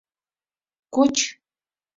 Коч. 0.95 1.15